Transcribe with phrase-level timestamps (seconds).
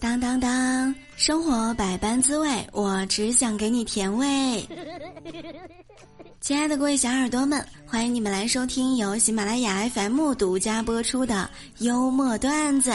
[0.00, 4.66] 当当当，生活百般滋味，我只想给你甜味。
[6.40, 11.48] 亲爱的各位小耳朵们，欢迎你们来收听由喜马拉雅 FM 独家播出的
[11.78, 12.92] 幽默段子。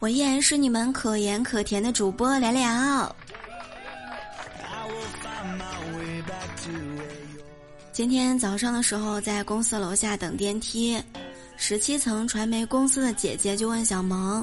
[0.00, 3.14] 我依然是你们可盐可甜的主播聊聊。
[7.92, 10.98] 今天早上的时候，在公司楼下等电梯，
[11.58, 14.42] 十七层传媒公司的姐姐就问小萌：“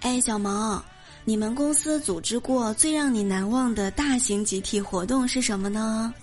[0.00, 0.82] 哎，小萌，
[1.22, 6.14] 你们公司组织过最让你难忘的大型集体活动是什么呢？”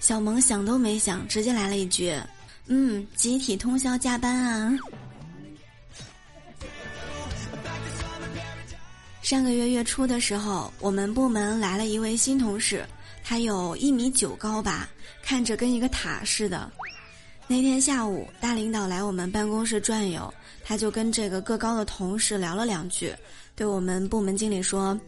[0.00, 2.18] 小萌想都没想，直接来了一句
[2.66, 4.72] ：“嗯，集体通宵加班啊。”
[9.24, 12.84] 上个月月初的时候，我们部门来了一位新同事，
[13.24, 14.86] 他有一米九高吧，
[15.22, 16.70] 看着跟一个塔似的。
[17.46, 23.14] 那天下午，大领导来我们办公室转悠，他就跟这个个高的同事聊了两句，
[23.56, 24.98] 对我们部门经理说：“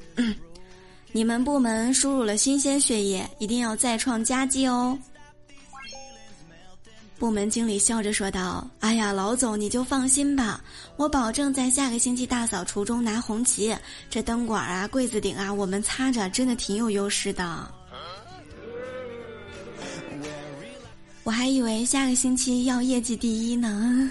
[1.12, 4.98] 你们部门输入了新鲜血液，一定要再创佳绩哦。”
[7.18, 10.62] 部门经理笑着说道：“哎呀，老总你就放心吧，
[10.96, 13.74] 我保证在下个星期大扫除中拿红旗。
[14.10, 17.66] 这灯管啊、柜子顶啊，我们擦着真的挺有优势的。
[21.24, 24.10] 我还以为下个星期要业绩第一呢。”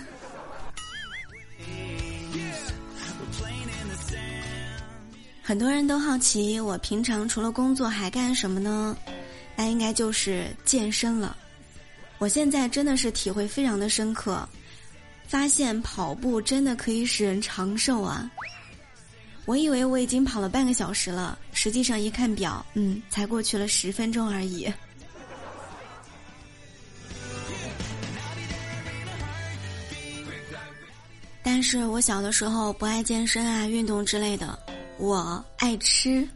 [5.43, 8.97] 很多人都好奇我平常除了工作还干什么呢？
[9.55, 11.37] 那应该就是健身了。
[12.17, 14.47] 我现在真的是体会非常的深刻，
[15.27, 18.29] 发现跑步真的可以使人长寿啊！
[19.45, 24.71] 我以为我已经跑了半个小时了，实际上一看表，嗯，才过去了十分钟而已。
[31.43, 34.57] 但是我小的时候不爱健身啊、运动之类的，
[34.97, 36.27] 我爱吃。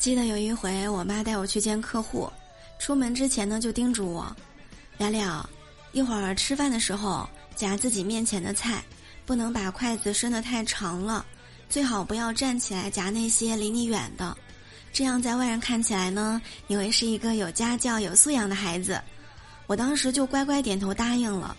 [0.00, 2.28] 记得有一回，我妈带我去见客户。
[2.78, 4.34] 出门之前呢，就叮嘱我
[4.98, 5.48] ：“了了，
[5.92, 8.82] 一会儿吃饭的时候夹自己面前的菜，
[9.26, 11.24] 不能把筷子伸得太长了，
[11.68, 14.36] 最好不要站起来夹那些离你远的，
[14.92, 19.00] 这样在外人看起来呢，你会是一个有家教、有素养的孩子。”
[19.66, 21.54] 我当时就乖乖点头答应了。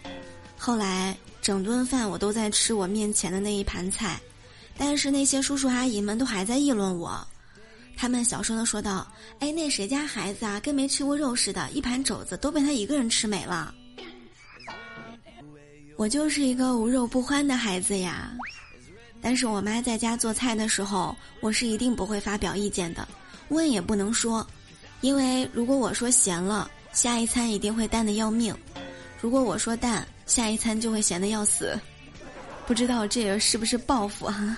[0.58, 4.20] 后来整顿饭我都在吃我面前的那一盘菜，
[4.76, 7.28] 但是那些叔叔阿姨们都还在议论我。
[8.00, 9.06] 他们小声的说道
[9.40, 13.76] ：“哎，那谁家孩子啊，跟没吃过肉似的，一盘肘子都被他一个人吃没了。
[15.98, 18.32] ”我就是一个无肉不欢的孩子呀。
[19.22, 23.06] 但是我妈在家做菜的时候，我是一定不会发表意见的，
[23.50, 24.48] 问也不能说，
[25.02, 28.56] 因为如果我说咸了，下一餐一定会淡的要命；
[29.20, 31.78] 如果我说淡，下一餐就会咸的要死。
[32.66, 34.56] 不知道这个是不是报复哈？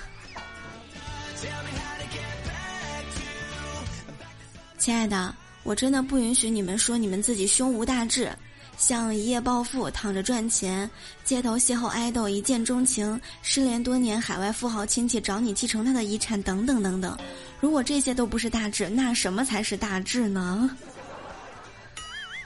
[4.81, 5.31] 亲爱的，
[5.61, 8.35] 我真的不允许你们说你们自己胸无大志，
[8.79, 10.89] 像一夜暴富、躺着赚钱、
[11.23, 17.15] 街头邂逅爱豆一见钟情、失联多年海外富豪亲戚找你继承他的遗产等等等等。
[17.59, 20.75] 如果这些都不是大志，那什么才是大志呢？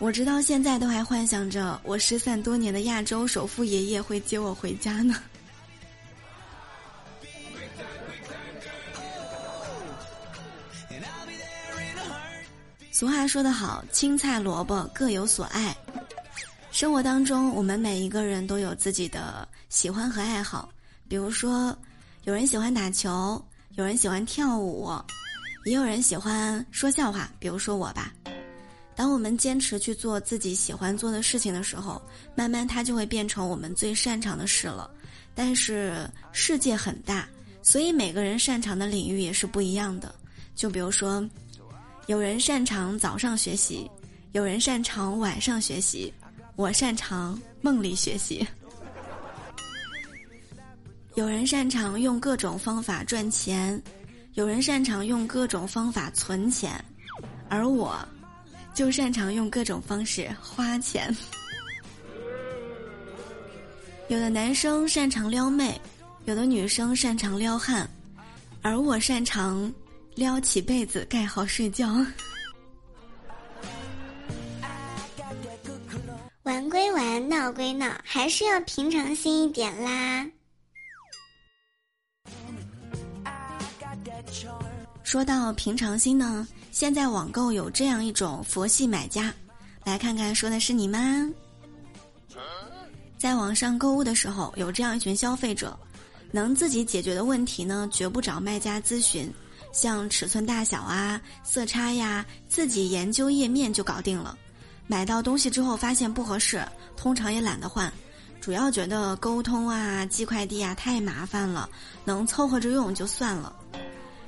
[0.02, 5.16] 我直到现在都还幻想着我失散多年的亚洲首富爷爷会接我回家呢。
[12.98, 15.76] 俗话说得好，青菜萝卜各有所爱。
[16.72, 20.70] 生活当中，我们每一个人都有自己的喜欢和爱好。
[21.10, 21.78] 比如说，
[22.24, 24.90] 有人喜欢打球，有人喜欢跳舞，
[25.66, 27.30] 也有人喜欢说笑话。
[27.38, 28.14] 比如说我吧。
[28.96, 32.02] 当我们坚持去做自己喜欢做的事情的时候，
[32.34, 34.90] 慢慢它就会变成我们最擅长的事了。
[35.34, 37.28] 但是世界很大，
[37.62, 40.16] 所以每个人擅长的领域也是不一样的。
[40.56, 41.22] 就比如说。
[42.08, 43.90] 有人擅长早上学习，
[44.34, 46.14] 有人擅长晚上学习，
[46.56, 48.48] 我擅长梦里学习。
[51.16, 53.82] 有人擅长用各种方法赚钱，
[54.36, 56.74] 有人擅长用各种方法存钱，
[57.50, 57.98] 而我，
[58.76, 61.16] 就擅长用各种方式花钱。
[64.10, 65.82] 有的男生擅长撩妹，
[66.26, 67.90] 有的女生擅长撩汉，
[68.62, 69.74] 而我擅长。
[70.16, 71.88] 撩起被子盖好睡觉。
[76.44, 80.26] 玩归玩，闹归闹，还是要平常心一点啦。
[85.04, 89.34] 说到平常心呢，现在网购有这样一种佛系买家，
[89.84, 91.30] 来看看说的是你吗？
[93.18, 95.78] 在网上购物的时候，有这样一群消费者，
[96.32, 99.32] 能自己解决的问题呢，绝不找卖家咨询，
[99.76, 104.38] 像尺寸大小啊、色差呀，自己研究页面就搞定了。
[104.88, 107.92] 买到东西之后发现不合适，通常也懒得换，
[108.40, 111.70] 主要觉得沟通啊、寄快递啊太麻烦了，
[112.06, 113.54] 能凑合着用就算了。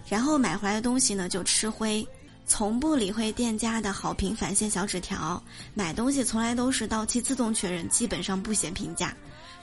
[0.09, 2.05] 然后买回来的东西呢就吃灰。
[2.45, 5.41] 从不理会店家的好评返现小纸条，
[5.73, 9.15] 买东西从来都是到期自动确认，基本上不写评价，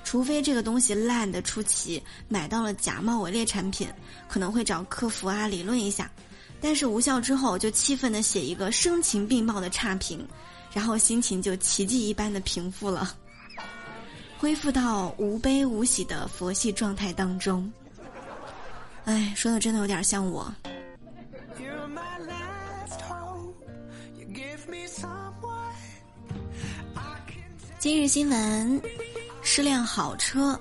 [0.05, 3.89] 除非这个东西烂的出奇，买到了假冒伪劣产品，
[4.29, 6.09] 可能会找客服啊理论一下，
[6.61, 10.25] 但是无效之后就气愤的写一个声情并茂的差评，
[10.73, 13.17] 然后心情就奇迹一般的平复了，
[14.39, 17.73] 恢复到无悲无喜的佛系状态当中。
[19.07, 20.55] 哎，说的真的有点像我。
[27.79, 28.81] 今日新闻：
[29.47, 30.59] 是辆好车。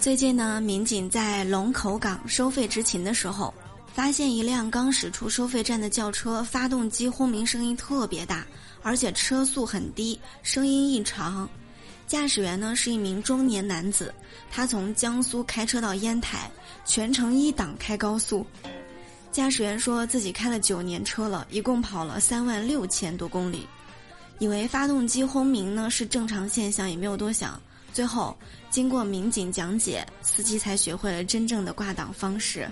[0.00, 3.54] 最近呢，民警在龙口港收费执勤的时候，
[3.94, 8.44] 发现一辆刚驶出收费站的轿车，发动机轰鸣声音特别大，
[8.82, 11.48] 而且车速很低，声音异常。
[12.08, 14.12] 驾驶员呢是一名中年男子，
[14.50, 16.50] 他从江苏开车到烟台，
[16.84, 18.44] 全程一档开高速。
[19.30, 23.66] 驾驶员说自己开了九年车了，一共跑了三万六千多公里。
[24.38, 27.60] 以为发动机轰鸣呢是正常现象，也没有多想。
[27.92, 28.36] 最后
[28.70, 32.68] 经过民警讲解，司机才学会了真正的挂档方式。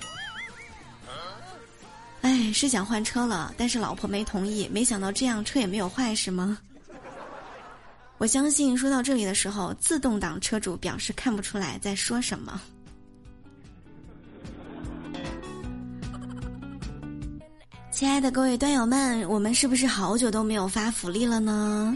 [2.22, 4.68] 哎，是想换车了，但是老婆没同意。
[4.72, 6.58] 没想到这样车也没有坏，是吗？
[8.18, 12.60] 我相信说到这里的时候，自动挡车主表示看不出来在说什么。
[17.92, 21.94] 亲爱的各位段友们，我们是不是好久都没有发福利了呢？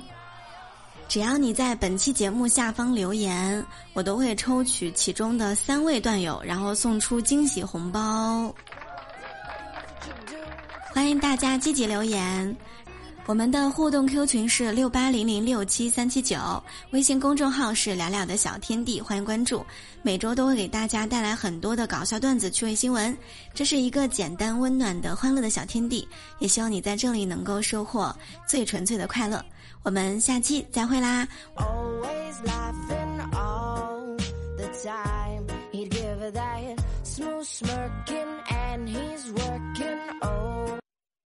[1.09, 3.65] 只要你在本期节目下方留言，
[3.95, 8.55] 我都会抽取其中的三位段友，然后送出惊喜红包。
[10.93, 12.55] 欢迎大家积极留言。
[13.27, 16.39] 我们的互动 Q 群是六八零零六七三七九，
[16.93, 19.67] 微信公众号是聊聊的小天地，欢迎关注。
[20.01, 23.17] 每周都会给大家带来很多的搞笑段子、趣味新闻，
[23.53, 26.07] 这是一个简单温暖的欢乐的小天地，
[26.39, 28.15] 也希望你在这里能够收获
[28.47, 29.45] 最纯粹的快乐。
[29.83, 31.27] 我们下期再会啦
[31.57, 32.37] ！Always